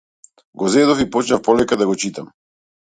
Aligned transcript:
Го 0.61 0.71
зедов 0.77 1.03
и 1.05 1.09
почнав 1.17 1.45
полека 1.51 1.81
да 1.85 1.91
го 1.93 1.99
читам. 2.07 2.35